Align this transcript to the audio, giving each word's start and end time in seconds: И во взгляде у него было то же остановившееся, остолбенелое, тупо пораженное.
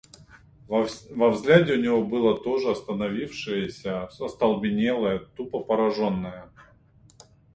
И 0.67 1.13
во 1.15 1.29
взгляде 1.29 1.73
у 1.73 1.79
него 1.79 2.03
было 2.03 2.35
то 2.35 2.57
же 2.57 2.71
остановившееся, 2.71 4.05
остолбенелое, 4.23 5.19
тупо 5.35 5.59
пораженное. 5.59 6.51